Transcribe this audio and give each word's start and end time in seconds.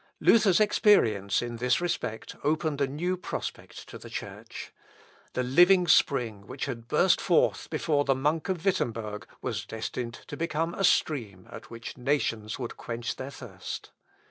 Luther's 0.19 0.59
experience, 0.59 1.43
in 1.43 1.57
this 1.57 1.79
respect, 1.79 2.35
opened 2.43 2.81
a 2.81 2.87
new 2.87 3.15
prospect 3.15 3.87
to 3.89 3.99
the 3.99 4.09
Church. 4.09 4.73
The 5.33 5.43
living 5.43 5.85
spring 5.87 6.47
which 6.47 6.65
had 6.65 6.87
burst 6.87 7.21
forth 7.21 7.69
before 7.69 8.03
the 8.03 8.15
monk 8.15 8.49
of 8.49 8.65
Wittemberg, 8.65 9.27
was 9.43 9.63
destined 9.63 10.15
to 10.25 10.35
become 10.35 10.73
a 10.73 10.83
stream 10.83 11.47
at 11.51 11.69
which 11.69 11.97
nations 11.97 12.57
would 12.57 12.77
quench 12.77 13.17
their 13.17 13.29
thirst. 13.29 13.91